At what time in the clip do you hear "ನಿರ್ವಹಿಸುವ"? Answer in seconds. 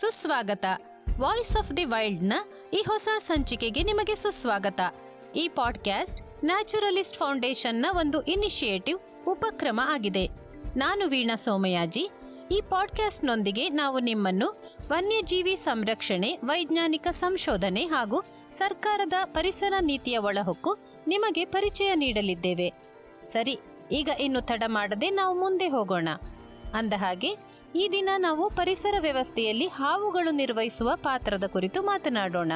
30.30-30.90